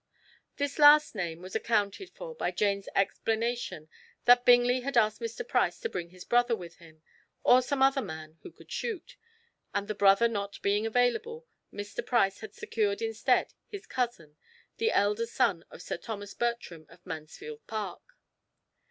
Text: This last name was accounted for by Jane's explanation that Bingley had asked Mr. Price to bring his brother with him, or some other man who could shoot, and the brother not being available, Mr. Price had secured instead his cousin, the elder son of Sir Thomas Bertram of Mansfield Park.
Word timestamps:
This 0.57 0.79
last 0.79 1.13
name 1.13 1.43
was 1.43 1.53
accounted 1.55 2.09
for 2.09 2.33
by 2.33 2.49
Jane's 2.49 2.89
explanation 2.95 3.87
that 4.25 4.45
Bingley 4.45 4.79
had 4.79 4.97
asked 4.97 5.21
Mr. 5.21 5.47
Price 5.47 5.79
to 5.79 5.89
bring 5.89 6.09
his 6.09 6.25
brother 6.25 6.55
with 6.55 6.77
him, 6.77 7.03
or 7.43 7.61
some 7.61 7.83
other 7.83 8.01
man 8.01 8.39
who 8.41 8.49
could 8.51 8.71
shoot, 8.71 9.15
and 9.75 9.87
the 9.87 9.93
brother 9.93 10.27
not 10.27 10.59
being 10.63 10.87
available, 10.87 11.45
Mr. 11.71 12.03
Price 12.03 12.39
had 12.39 12.55
secured 12.55 12.99
instead 12.99 13.53
his 13.67 13.85
cousin, 13.85 14.37
the 14.77 14.89
elder 14.91 15.27
son 15.27 15.65
of 15.69 15.83
Sir 15.83 15.97
Thomas 15.97 16.33
Bertram 16.33 16.87
of 16.89 17.05
Mansfield 17.05 17.67
Park. 17.67 18.01